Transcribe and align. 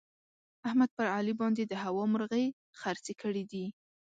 احمد 0.67 0.89
پر 0.97 1.07
علي 1.17 1.33
باندې 1.41 1.63
د 1.65 1.73
هوا 1.83 2.03
مرغۍ 2.13 2.45
خرڅې 2.79 3.13
کړې 3.21 3.43
دي. 3.51 3.65